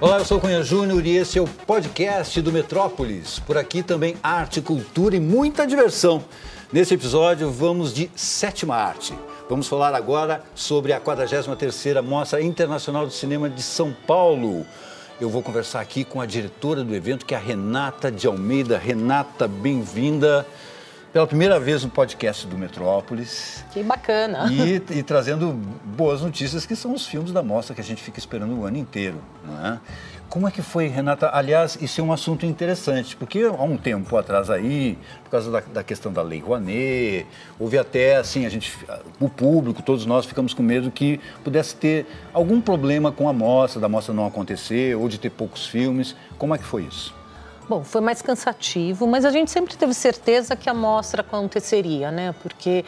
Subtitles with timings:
[0.00, 3.40] Olá, eu sou Cunha Júnior e esse é o podcast do Metrópolis.
[3.40, 6.22] Por aqui também arte, cultura e muita diversão.
[6.72, 9.12] Nesse episódio vamos de sétima arte.
[9.50, 14.64] Vamos falar agora sobre a 43ª Mostra Internacional de Cinema de São Paulo.
[15.20, 18.78] Eu vou conversar aqui com a diretora do evento, que é a Renata de Almeida.
[18.78, 20.46] Renata, bem-vinda
[21.18, 23.64] pela primeira vez no podcast do Metrópolis.
[23.72, 24.46] Que bacana.
[24.52, 28.20] E, e, trazendo boas notícias, que são os filmes da mostra que a gente fica
[28.20, 29.20] esperando o ano inteiro.
[29.64, 29.78] É?
[30.28, 31.28] Como é que foi, Renata?
[31.32, 35.58] Aliás, isso é um assunto interessante, porque há um tempo atrás aí, por causa da,
[35.58, 37.26] da, questão da Lei Rouanet,
[37.58, 38.78] houve até, assim, a gente,
[39.18, 43.80] o público, todos nós ficamos com medo que pudesse ter algum problema com a mostra,
[43.80, 46.14] da mostra não acontecer, ou de ter poucos filmes.
[46.38, 47.17] Como é que foi isso?
[47.68, 52.34] Bom, foi mais cansativo, mas a gente sempre teve certeza que a mostra aconteceria, né?
[52.42, 52.82] Porque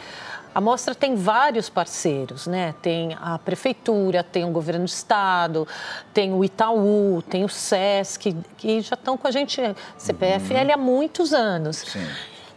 [0.55, 2.73] a mostra tem vários parceiros, né?
[2.81, 5.67] Tem a prefeitura, tem o governo do estado,
[6.13, 9.61] tem o Itaú, tem o SESC, que já estão com a gente,
[9.97, 10.73] CPFL, uhum.
[10.73, 11.77] há muitos anos.
[11.77, 12.05] Sim.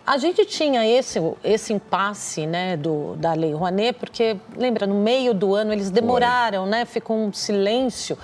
[0.06, 5.32] A gente tinha esse, esse impasse né, do, da Lei Rouanet, porque, lembra, no meio
[5.32, 6.70] do ano eles demoraram, Foi.
[6.70, 6.84] né?
[6.84, 8.18] Ficou um silêncio.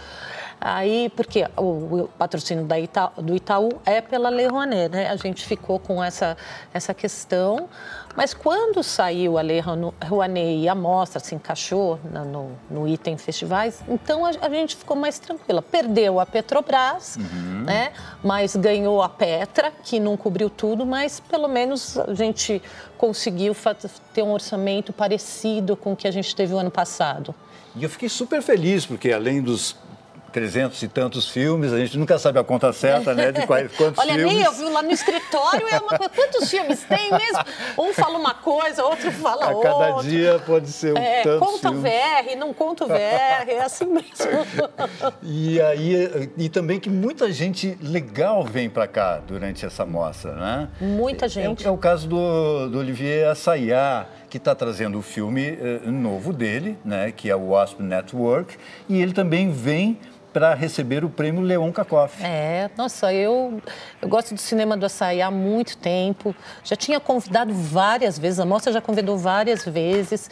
[0.61, 5.09] Aí, porque o, patrocínio da Ita, do Itaú é pela Lei Rouanet, né?
[5.09, 6.37] A gente ficou com essa,
[6.75, 7.67] essa questão.
[8.15, 13.83] Mas quando saiu a Lei Rouanet e a mostra se encaixou no, no item festivais,
[13.89, 15.63] então a, a, gente ficou mais tranquila.
[15.63, 17.63] Perdeu a Petrobras, uhum.
[17.65, 17.93] né?
[18.23, 22.61] mas ganhou a Petra, que não cobriu tudo, mas pelo menos a gente
[22.99, 23.57] conseguiu
[24.13, 27.35] ter um orçamento parecido com o que a gente teve o ano passado.
[27.75, 29.77] E eu fiquei super feliz, porque além dos
[30.31, 33.33] trezentos e tantos filmes, a gente nunca sabe a conta certa, né?
[33.33, 34.35] De quais, quantos Olha, filmes.
[34.35, 36.13] nem eu vi lá no escritório, é uma coisa.
[36.15, 37.45] Quantos filmes tem mesmo?
[37.79, 39.71] Um fala uma coisa, outro fala a outra.
[39.71, 41.83] Cada dia pode ser um é, tanto Conta filmes.
[41.83, 44.11] VR, não conta VR, é assim mesmo.
[45.23, 50.69] E aí, e também que muita gente legal vem para cá durante essa mostra, né?
[50.81, 51.65] Muita gente.
[51.65, 56.33] É, é o caso do, do Olivier Assayas, que está trazendo o filme uh, novo
[56.33, 58.57] dele, né, que é o Wasp Network,
[58.89, 59.99] e ele também vem
[60.33, 62.23] para receber o prêmio Leon Kakoff.
[62.23, 63.61] É, nossa, eu,
[64.01, 66.35] eu gosto do cinema do açaí há muito tempo.
[66.65, 70.31] Já tinha convidado várias vezes, a mostra já convidou várias vezes.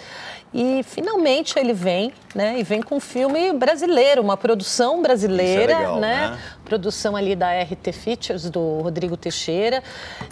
[0.53, 2.59] E finalmente ele vem, né?
[2.59, 6.31] E vem com um filme brasileiro, uma produção brasileira, é legal, né?
[6.31, 6.39] né?
[6.65, 9.83] Produção ali da RT Features, do Rodrigo Teixeira,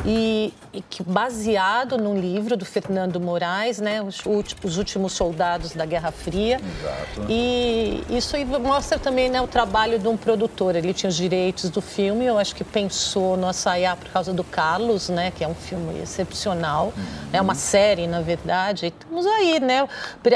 [0.07, 4.01] e, e que baseado no livro do Fernando Moraes, né?
[4.01, 4.23] Os,
[4.65, 6.57] os Últimos Soldados da Guerra Fria.
[6.57, 7.27] Exato.
[7.29, 10.77] E isso aí mostra também né, o trabalho de um produtor.
[10.77, 14.45] Ele tinha os direitos do filme, eu acho que pensou no Açaiá por causa do
[14.45, 15.33] Carlos, né?
[15.35, 16.93] Que é um filme excepcional.
[16.95, 17.05] Uhum.
[17.33, 18.85] É uma série, na verdade.
[18.85, 19.89] E estamos aí, né?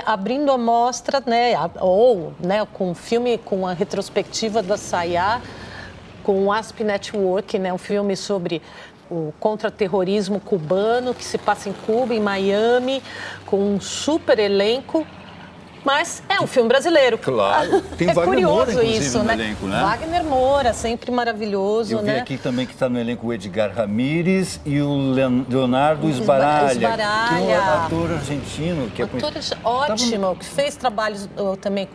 [0.06, 5.42] abrindo a mostra, né, ou né, com um filme, com a retrospectiva da Sayá,
[6.22, 8.62] com o ASP Network, né, um filme sobre
[9.10, 13.02] o contra-terrorismo cubano que se passa em Cuba, em Miami,
[13.44, 15.06] com um super elenco
[15.84, 17.18] mas é um filme brasileiro.
[17.18, 17.80] Claro.
[17.96, 19.34] Tem é Wagner curioso Moura, isso, no né?
[19.34, 19.80] elenco, né?
[19.80, 22.14] Wagner Moura, sempre maravilhoso, Eu né?
[22.14, 25.12] vi aqui também que está no elenco o Edgar Ramírez e o
[25.48, 27.44] Leonardo Esbaralha, Esbaralha.
[27.44, 28.90] que é um ator argentino.
[28.90, 30.36] Que é ator é ótimo, Tava...
[30.36, 31.28] que fez trabalhos
[31.60, 31.88] também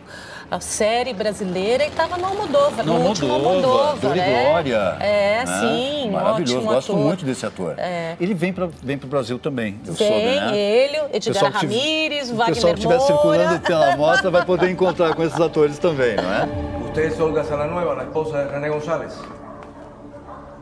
[0.50, 3.96] a série brasileira e estava no Almodóvar, no, no último Almodóvar.
[3.96, 4.96] Dor é, Glória.
[5.00, 5.60] É, né?
[5.60, 7.04] sim, Maravilhoso, ótimo gosto ator.
[7.04, 7.74] muito desse ator.
[7.78, 8.16] É.
[8.20, 10.56] Ele vem para vem o Brasil também, eu vem, soube, né?
[10.58, 12.50] ele, Edgar Ramírez, Wagner Moura.
[12.50, 16.32] O pessoal que estiver circulando pela mostra vai poder encontrar com esses atores também, não
[16.32, 16.76] é?
[16.86, 19.12] Usted es Olga Salanueva, la esposa de René González.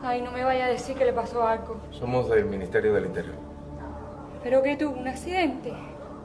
[0.03, 1.77] Ay, no me vaya a decir que le pasó algo.
[1.91, 3.35] Somos del Ministerio del Interior.
[4.43, 4.99] ¿Pero qué tuvo?
[4.99, 5.73] ¿Un accidente?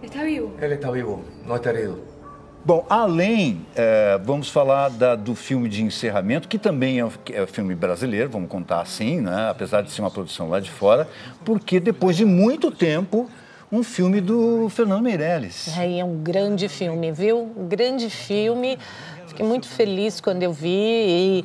[0.03, 0.53] ¿Está vivo?
[0.61, 2.20] Él está vivo, no está herido.
[2.63, 7.75] Bom, além, é, vamos falar da, do filme de encerramento, que também é, é filme
[7.75, 9.49] brasileiro, vamos contar assim, né?
[9.49, 11.09] apesar de ser uma produção lá de fora,
[11.43, 13.31] porque depois de muito tempo,
[13.73, 15.69] um filme do Fernando Meirelles.
[15.79, 17.51] É, é um grande filme, viu?
[17.57, 18.79] Um grande filme.
[19.27, 20.69] Fiquei muito feliz quando eu vi.
[20.69, 21.45] E,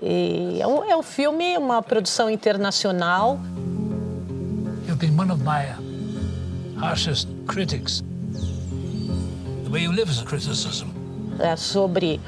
[0.00, 3.38] e é, um, é um filme, uma produção internacional.
[4.86, 5.66] You've been one of my
[6.78, 8.02] harshest critics
[11.38, 12.20] É, sobre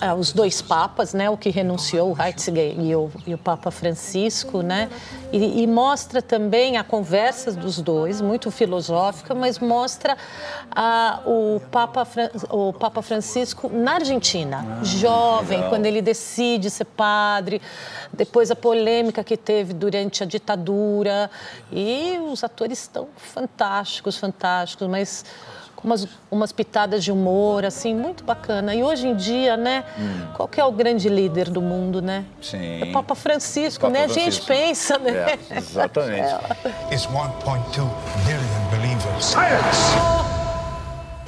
[0.00, 3.70] é, os dois papas, né, o que renunciou, o Ratzinger e o, e o Papa
[3.70, 4.90] Francisco, né,
[5.32, 10.16] e, e, mostra também a conversa dos dois, muito filosófica, mas mostra
[10.72, 12.04] ah, o, Papa,
[12.50, 15.70] o Papa Francisco na Argentina, ah, jovem, legal.
[15.70, 17.62] quando ele decide ser padre,
[18.12, 21.30] depois a polêmica que teve durante a ditadura,
[21.70, 25.24] e os atores estão fantásticos, fantásticos, mas
[25.80, 28.74] com umas, umas pitadas de humor, assim, muito bacana.
[28.74, 29.84] E hoje em dia, né,
[30.34, 32.24] qual que é o grande líder do mundo, né?
[32.40, 32.82] Sim.
[32.82, 34.04] É Papa Francisco, Papa né?
[34.04, 34.30] A Francisco.
[34.30, 35.38] gente pensa, né?
[35.50, 36.34] É, exatamente.
[36.92, 37.88] is 1.2
[38.24, 39.24] billion believers.
[39.24, 40.30] Silence!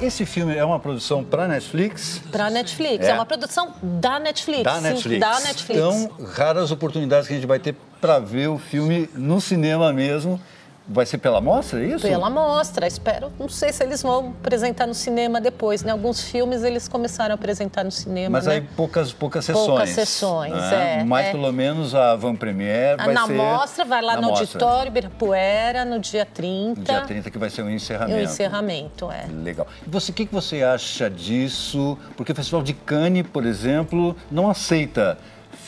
[0.01, 2.21] Esse filme é uma produção para Netflix.
[2.29, 3.05] Pra Netflix.
[3.05, 3.11] É.
[3.11, 3.13] É.
[3.13, 4.63] uma produção da Netflix.
[4.63, 5.19] Da sim, Netflix.
[5.19, 5.79] Da Netflix.
[5.79, 10.41] Então, raras oportunidades que a gente vai ter para ver o filme no cinema mesmo.
[10.85, 12.05] Vai ser pela mostra, é isso?
[12.05, 13.31] Pela mostra, espero.
[13.39, 15.93] Não sei se eles vão apresentar no cinema depois, né?
[15.93, 18.29] Alguns filmes eles começaram a apresentar no cinema.
[18.31, 18.55] Mas né?
[18.55, 19.65] aí poucas, poucas sessões.
[19.65, 20.99] Poucas sessões, né?
[20.99, 21.31] é, Mas é.
[21.31, 23.33] pelo menos a Van Premier Ah, vai na ser...
[23.33, 24.45] mostra, vai lá na no mostra.
[24.45, 26.79] auditório Ibirapuera, no dia 30.
[26.79, 28.17] No dia 30 que vai ser o E encerramento.
[28.19, 29.25] o encerramento, é.
[29.31, 29.65] Legal.
[29.87, 31.97] E você, o que, que você acha disso?
[32.17, 35.17] Porque o Festival de Cannes, por exemplo, não aceita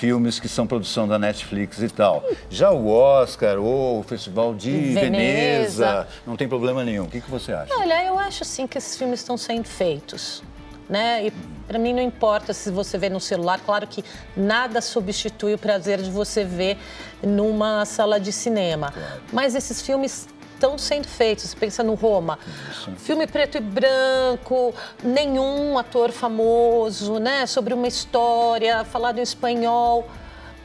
[0.05, 2.23] filmes que são produção da Netflix e tal.
[2.47, 6.07] Já o Oscar ou o Festival de Veneza, Veneza.
[6.27, 7.05] não tem problema nenhum.
[7.05, 7.73] O que, que você acha?
[7.75, 10.43] Olha, eu acho assim que esses filmes estão sendo feitos,
[10.87, 11.25] né?
[11.25, 11.33] E
[11.67, 14.05] para mim não importa se você vê no celular, claro que
[14.37, 16.77] nada substitui o prazer de você ver
[17.23, 18.93] numa sala de cinema.
[19.33, 20.27] Mas esses filmes
[20.65, 21.45] estão sendo feitos.
[21.45, 22.39] Você pensa no Roma,
[22.97, 24.73] filme preto e branco,
[25.03, 27.45] nenhum ator famoso, né?
[27.45, 30.07] Sobre uma história, falado em espanhol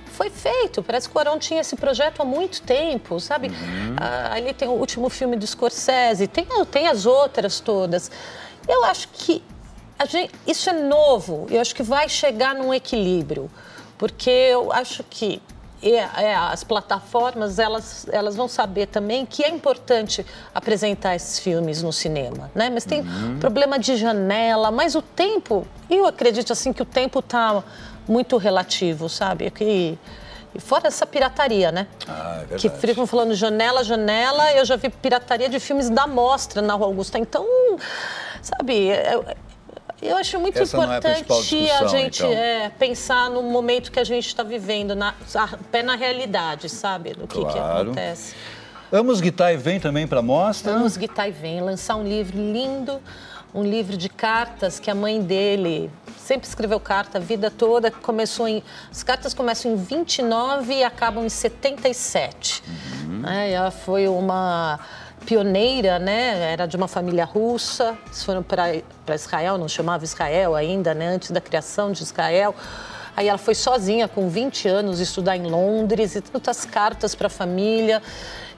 [0.07, 0.83] foi feito.
[0.83, 3.51] Parece que o Arão tinha esse projeto há muito tempo, sabe?
[3.97, 8.11] Ah, ali tem o último filme do Scorsese, tem, tem as outras todas.
[8.69, 9.43] Eu acho que
[10.09, 11.47] gente- isso é novo.
[11.51, 13.51] Eu acho que vai chegar num equilíbrio,
[13.97, 15.41] porque eu acho que
[15.83, 20.25] é, é, as plataformas elas, elas vão saber também que é importante
[20.55, 22.69] apresentar esses filmes no cinema, né?
[22.69, 23.03] Mas tem
[23.39, 27.63] problema de janela, mas o tempo, eu acredito assim que o tempo está
[28.07, 29.51] muito relativo, sabe?
[29.51, 29.99] Que
[30.55, 31.87] e fora essa pirataria, né?
[32.09, 32.87] Ah, é que verdade.
[32.87, 37.19] ficam falando janela, janela, eu já vi pirataria de filmes da mostra na Rua Augusta.
[37.19, 37.47] Então,
[38.43, 39.25] sabe, eu,
[40.03, 42.33] eu acho muito Essa não é a importante a discussão, gente então.
[42.33, 47.15] é, pensar no momento que a gente está vivendo, na, a pé na realidade, sabe?
[47.15, 47.83] Do que, que Claro.
[47.91, 48.35] acontece.
[48.93, 50.73] Amos Guitai vem também para a mostra.
[50.73, 53.01] Vamos Guitai vem lançar um livro lindo,
[53.55, 57.91] um livro de cartas que a mãe dele sempre escreveu carta a vida toda.
[57.91, 62.63] Começou em, as cartas começam em 29 e acabam em 77.
[63.23, 63.51] né?
[63.53, 64.81] ela foi uma
[65.27, 66.53] pioneira, né?
[66.53, 67.97] Era de uma família russa.
[68.07, 71.09] Eles foram para Israel, não chamava Israel ainda, né?
[71.09, 72.55] Antes da criação de Israel.
[73.17, 77.31] Aí ela foi sozinha, com 20 anos, estudar em Londres e tantas cartas para a
[77.31, 78.01] família.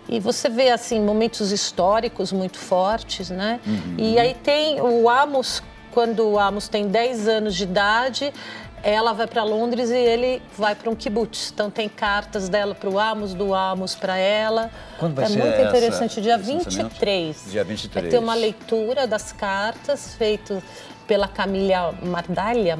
[0.08, 3.60] E você vê, assim, momentos históricos muito fortes, né?
[3.98, 5.62] E aí tem o Amos,
[5.92, 8.32] quando o Amos tem 10 anos de idade,
[8.82, 11.50] ela vai para Londres e ele vai para um kibbutz.
[11.52, 14.70] Então tem cartas dela para o Amos, do Amos para ela.
[14.98, 16.88] Quando vai é ser muito essa- interessante, dia esse lançamento?
[16.90, 17.44] 23.
[17.50, 18.02] Dia 23.
[18.04, 20.62] Vai ter uma leitura das cartas feito
[21.06, 22.78] pela Camila Mardalha,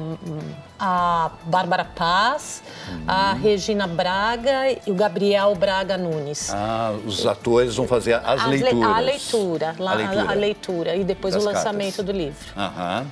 [0.79, 2.63] a Bárbara Paz,
[3.07, 6.49] a Regina Braga e o Gabriel Braga Nunes.
[6.53, 8.95] Ah, os atores vão fazer as, As le- leituras.
[8.95, 10.31] A leitura, A leitura.
[10.31, 12.05] a leitura e depois Das o lançamento cartas.
[12.05, 12.45] do livro.
[12.57, 13.05] Aham.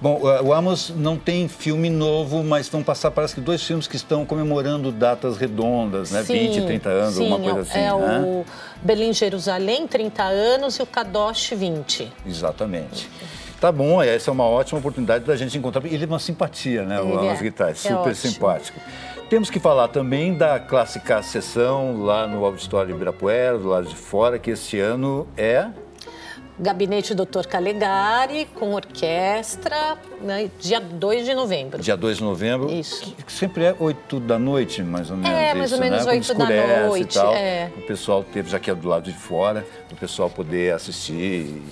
[0.00, 3.96] Bom, o Amos não tem filme novo, mas vão passar, parece que dois filmes que
[3.96, 6.22] estão comemorando datas redondas, né?
[6.22, 8.20] 20, 30 anos, sim, alguma coisa assim, é né?
[8.24, 8.44] o
[8.80, 12.12] Belém Jerusalém, 30 anos, e o Kadosh, 20.
[12.24, 13.10] Exatamente.
[13.60, 15.84] Tá bom, essa é uma ótima oportunidade da gente encontrar.
[15.84, 17.42] Ele é uma simpatia, né, o Amos é.
[17.42, 18.14] Guitar, É super ótimo.
[18.14, 18.80] simpático.
[19.28, 24.38] Temos que falar também da clássica sessão lá no Auditório Ibirapuera, do lado de fora,
[24.38, 25.66] que este ano é
[26.60, 27.46] Gabinete Dr.
[27.48, 31.80] Calegari, com orquestra, né, dia 2 de novembro.
[31.80, 32.70] dia 2 de novembro.
[32.70, 33.14] Isso.
[33.14, 35.30] Que, sempre é 8 da noite, mais ou menos.
[35.30, 36.12] É, mais isso, ou menos né?
[36.12, 37.34] Quando 8 da e noite, tal.
[37.34, 37.70] é.
[37.76, 41.62] O pessoal teve, já que é do lado de fora, o pessoal poder assistir e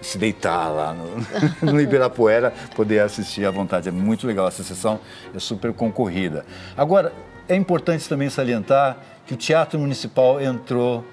[0.00, 1.26] se deitar lá no,
[1.72, 3.88] no Ibirapuera, poder assistir à vontade.
[3.88, 5.00] É muito legal essa sessão,
[5.34, 6.46] é super concorrida.
[6.76, 7.12] Agora,
[7.48, 11.04] é importante também salientar que o Teatro Municipal entrou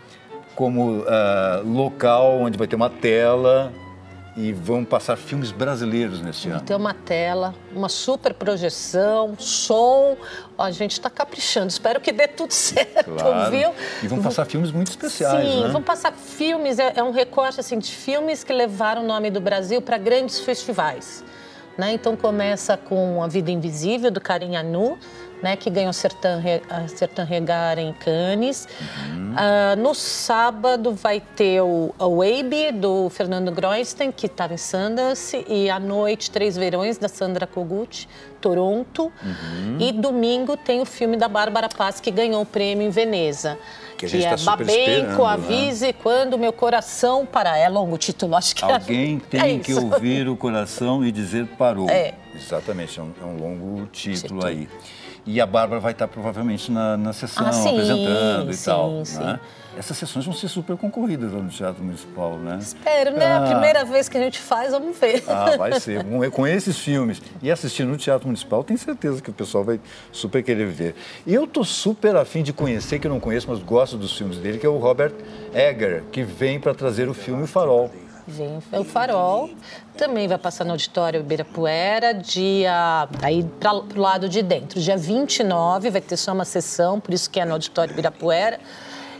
[0.56, 3.72] como ah, local onde vai ter uma tela
[4.36, 6.60] e vão passar filmes brasileiros neste ano.
[6.62, 10.18] Tem uma tela, uma super projeção, som.
[10.58, 11.68] A gente está caprichando.
[11.68, 13.52] Espero que dê tudo certo, Claro.
[13.52, 13.70] viu?
[14.02, 15.68] E vão passar filmes muito especiais, Sim, né?
[15.70, 19.40] vão passar filmes, é, é um recorte assim, de filmes que levaram o nome do
[19.40, 21.24] Brasil para grandes festivais.
[21.78, 21.94] Né?
[21.94, 24.98] Então começa com A Vida Invisível, do Karim Anu,
[25.44, 25.56] né?
[25.56, 28.68] que ganhou Sertan, Re- a Sertan Regar em Cannes.
[29.12, 29.34] Uhum.
[29.38, 35.46] Ah, no sábado vai ter o A Wabe, do Fernando Groisten, que estava em Sundance.
[35.48, 38.08] E à noite, Três Verões, da Sandra Kogut,
[38.42, 39.12] Toronto.
[39.24, 39.78] Uhum.
[39.80, 43.58] E domingo tem o filme da Bárbara Paz, que ganhou o prêmio em Veneza.
[43.98, 45.30] Que a gente que tá é Babenco, né?
[45.30, 47.58] avise quando meu coração parar.
[47.58, 51.12] É longo o título, acho que é- Alguém tem é que ouvir o coração e
[51.12, 51.90] dizer parou.
[51.90, 52.14] É.
[52.36, 54.46] Exatamente, é um, é um longo título Título.
[54.46, 54.68] aí.
[55.26, 59.06] E a Bárbara vai estar provavelmente na, na sessão, Ah, sim, apresentando e sim, tal.
[59.06, 59.20] sim.
[59.20, 59.40] Né?
[59.78, 62.60] Essas sessões vão ser super concorridas lá no Teatro Municipal, né?
[62.62, 63.26] Espero, né?
[63.26, 63.44] Ah.
[63.44, 65.24] A primeira vez que a gente faz, vamos ver.
[65.28, 66.04] Ah, vai ser.
[66.32, 67.22] Com, esses filmes.
[67.42, 69.80] E assistir no Teatro Municipal, tenho certeza que o pessoal vai
[70.12, 70.96] super querer ver.
[71.26, 74.38] E eu tô super afim de conhecer, que eu não conheço, mas gosto dos filmes
[74.38, 75.14] dele, que é o Robert
[75.54, 77.90] Egger, que vem para trazer o filme Farol.
[78.28, 79.50] Vem o Farol,
[79.98, 83.08] também vai passar no Auditório Ibirapuera, dia.
[83.22, 84.80] aí para o lado de dentro.
[84.80, 88.60] Dia 29 vai ter só uma sessão, por isso que é no Auditório Ibirapuera.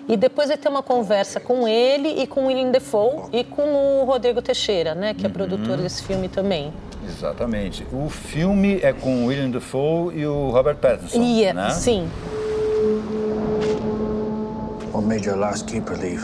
[0.08, 4.02] E depois vai ter uma conversa com ele e com o William Defoe e com
[4.02, 6.74] o Rodrigo Teixeira, né, que é produtor desse filme também.
[7.08, 7.86] Exatamente.
[7.92, 11.70] O filme é com o William Dafoe e o Robert Pattinson, E é, né?
[11.72, 12.10] sim.
[14.94, 16.24] What made your last keeper leave?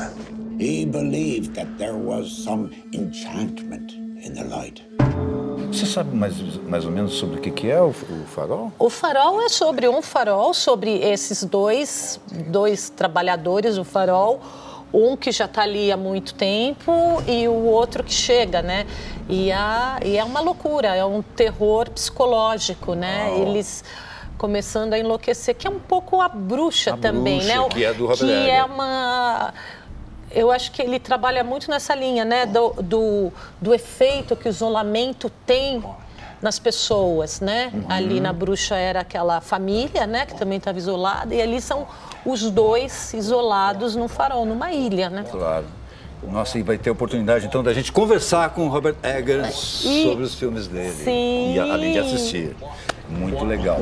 [0.59, 4.83] He believed that there was some enchantment in the light.
[5.71, 6.35] Você sabe mais,
[6.67, 8.69] mais ou menos sobre o que, que é o, o Farol?
[8.77, 14.41] O farol é sobre um farol, sobre esses dois, dois trabalhadores, o farol,
[14.93, 18.85] um que já está ali há muito tempo e o outro que chega, né?
[19.29, 23.31] E, a, e é uma loucura, é um terror psicológico, né?
[23.39, 23.81] Eles
[24.37, 27.69] começando a enlouquecer, que é um pouco a bruxa A também, Bruxa, né?
[27.69, 29.53] Que é do Robert Que é uma
[30.31, 32.45] eu acho que ele trabalha muito nessa linha, né?
[32.45, 33.31] Do, do,
[33.61, 35.83] do efeito que o isolamento tem
[36.41, 37.71] nas pessoas, né?
[37.73, 37.85] Uhum.
[37.89, 40.25] Ali na bruxa era aquela família, né?
[40.25, 41.33] Que também estava isolada.
[41.33, 41.87] E ali são
[42.25, 45.25] os dois isolados num farol, numa ilha, né?
[45.29, 45.65] Claro.
[46.23, 50.35] Nossa, e vai ter oportunidade então da gente conversar com o Robert Egger sobre os
[50.35, 50.91] filmes dele.
[50.91, 51.53] Sim.
[51.55, 52.55] E além de assistir.
[53.09, 53.79] Muito legal.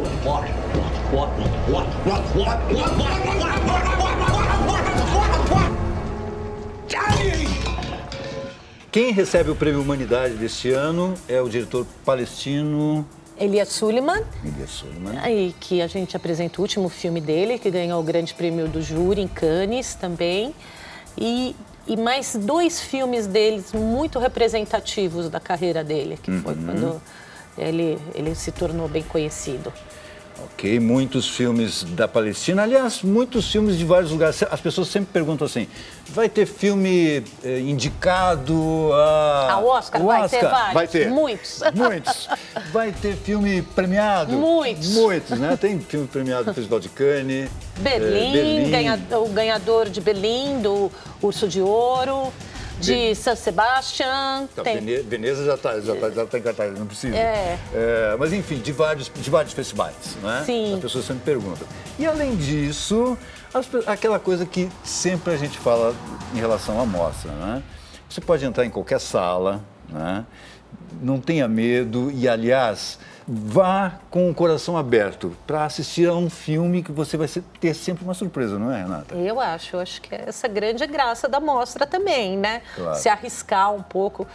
[8.98, 13.08] Quem recebe o Prêmio Humanidade deste ano é o diretor palestino
[13.40, 15.20] Elias Suleiman, Elias Suleiman.
[15.20, 18.82] aí que a gente apresenta o último filme dele, que ganhou o grande prêmio do
[18.82, 20.52] júri em Cannes também.
[21.16, 27.00] E, e mais dois filmes deles muito representativos da carreira dele, que foi quando
[27.56, 29.72] ele, ele se tornou bem conhecido.
[30.44, 32.64] Ok, muitos filmes da Palestina.
[32.64, 34.42] Aliás, muitos filmes de vários lugares.
[34.44, 35.68] As pessoas sempre perguntam assim:
[36.10, 39.52] vai ter filme eh, indicado a.
[39.54, 40.02] Ao Oscar?
[40.02, 40.74] o Vai ter vários.
[40.74, 41.10] Vai ter.
[41.10, 41.62] Muitos.
[41.74, 42.30] Muitos.
[42.72, 44.34] Vai ter filme premiado?
[44.34, 44.90] Muitos.
[44.90, 45.58] Muitos, né?
[45.60, 47.46] Tem filme premiado no Festival de Cannes.
[47.46, 50.92] eh, Berlim, ganha- o ganhador de Berlim, do
[51.22, 52.32] Urso de Ouro,
[52.80, 54.48] de San Sebastian.
[54.56, 57.16] Tá, tem- Vene- Veneza já está já tá, já tá em cartaz, não precisa.
[57.16, 57.58] É.
[57.74, 60.44] É, mas enfim, de vários, de vários festivais, né?
[60.46, 60.76] Sim.
[60.76, 61.68] As pessoas sempre perguntam.
[61.98, 63.18] E além disso,
[63.54, 65.96] as aquela coisa que sempre a gente fala
[66.34, 67.64] em relação à mostra, né?
[68.10, 70.26] Você pode entrar em qualquer sala, né?
[71.02, 76.82] Não tenha medo e, aliás, vá com o coração aberto para assistir a um filme
[76.82, 77.28] que você vai
[77.60, 79.16] ter sempre uma surpresa, não é, Renata?
[79.16, 82.62] Eu acho, eu acho que é essa grande graça da mostra também, né?
[82.76, 82.98] Claro.
[82.98, 84.26] Se arriscar um pouco.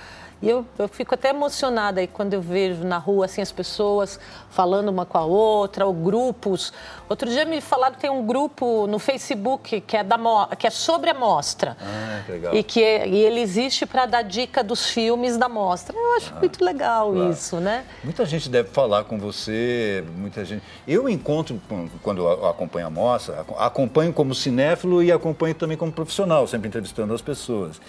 [0.43, 4.19] E eu, eu fico até emocionada aí quando eu vejo na rua assim, as pessoas
[4.51, 6.73] falando uma com a outra, ou grupos.
[7.09, 10.19] Outro dia me falaram que tem um grupo no Facebook que é, da,
[10.59, 11.77] que é sobre a mostra.
[11.81, 12.55] Ah, que legal.
[12.57, 15.97] E que é- e ele existe para dar dica dos filmes da mostra.
[15.97, 17.31] Eu acho muito legal Ah, claro.
[17.31, 17.85] isso, né?
[18.03, 20.65] Muita gente deve falar com você, muita gente.
[20.89, 21.61] Eu encontro,
[22.03, 27.15] quando acompanho a mostra, aco- acompanho como cinéfilo e acompanho também como profissional, sempre entrevistando
[27.15, 27.81] as pessoas.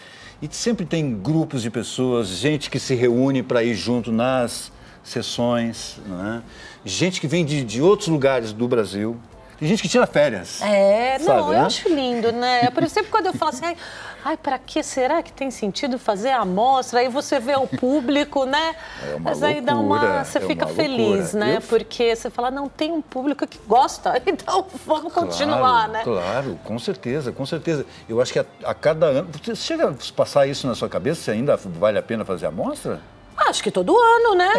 [0.44, 6.02] E sempre tem grupos de pessoas, gente que se reúne para ir junto nas sessões,
[6.06, 6.44] né?
[6.84, 9.16] gente que vem de, de outros lugares do Brasil,
[9.64, 10.62] tem gente que tira férias.
[10.62, 11.60] É, não, sabe, eu né?
[11.62, 12.70] acho lindo, né?
[12.76, 13.78] Por exemplo, quando eu falo assim, ai,
[14.26, 17.00] ai para que será que tem sentido fazer a amostra?
[17.00, 18.76] Aí você vê o público, né?
[19.10, 20.26] É uma Mas aí dá uma.
[20.26, 21.58] Você é fica uma feliz, né?
[21.58, 26.02] Eu- Porque você fala, não, tem um público que gosta, então vamos continuar, claro, né?
[26.04, 27.86] Claro, com certeza, com certeza.
[28.10, 29.30] Eu acho que a, a cada ano.
[29.42, 32.50] Você chega a passar isso na sua cabeça se ainda vale a pena fazer a
[32.50, 33.00] amostra?
[33.36, 34.52] Acho que todo ano, né?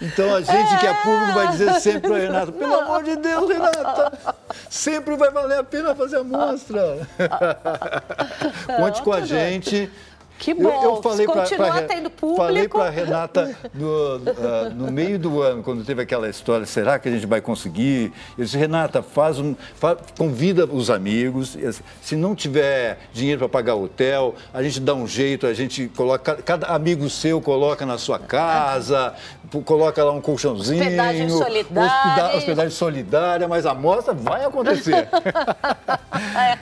[0.00, 3.48] Então a gente que é público vai dizer sempre para Renata, pelo amor de Deus,
[3.48, 4.12] Renata,
[4.68, 7.06] sempre vai valer a pena fazer a mostra.
[8.76, 9.90] Conte com a gente
[10.42, 10.68] Que bom.
[10.68, 12.42] Eu, eu falei pra, Continua pra, tendo público.
[12.42, 17.08] Falei para Renata no, uh, no meio do ano, quando teve aquela história, será que
[17.08, 18.12] a gente vai conseguir?
[18.36, 21.56] Eu disse, Renata, faz um, faz, convida os amigos.
[22.00, 26.34] Se não tiver dinheiro para pagar hotel, a gente dá um jeito, a gente coloca,
[26.34, 29.14] cada amigo seu coloca na sua casa,
[29.64, 30.82] coloca lá um colchãozinho.
[30.82, 31.92] Hospedagem solidária.
[31.92, 35.06] Hospeda, hospedagem solidária, mas a mostra vai acontecer.
[36.36, 36.58] é.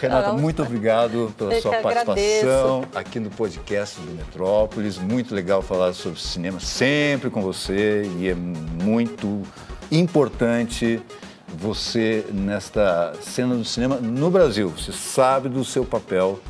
[0.00, 2.98] Renata, muito obrigado pela Eu sua participação agradeço.
[2.98, 4.98] aqui no podcast do Metrópolis.
[4.98, 9.42] Muito legal falar sobre cinema sempre com você e é muito
[9.90, 11.02] importante
[11.48, 14.68] você nesta cena do cinema no Brasil.
[14.70, 16.40] Você sabe do seu papel.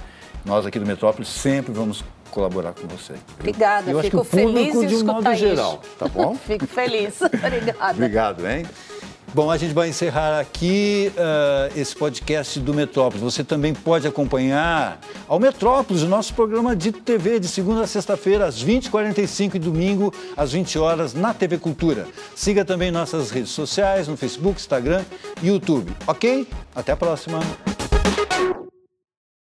[0.45, 3.15] Nós aqui do Metrópolis sempre vamos colaborar com você.
[3.39, 5.97] Obrigada, eu fico acho que o feliz público de de um modo escutar geral, isso.
[5.99, 6.35] tá bom?
[6.47, 7.21] Fico feliz.
[7.23, 7.93] Obrigada.
[7.93, 8.67] Obrigado, hein?
[9.33, 13.23] Bom, a gente vai encerrar aqui uh, esse podcast do Metrópolis.
[13.23, 18.47] Você também pode acompanhar ao Metrópolis, o nosso programa de TV, de segunda a sexta-feira,
[18.47, 22.09] às 20h45 e domingo, às 20 horas, na TV Cultura.
[22.35, 25.05] Siga também nossas redes sociais, no Facebook, Instagram
[25.41, 25.93] e YouTube.
[26.09, 26.49] Ok?
[26.75, 27.39] Até a próxima.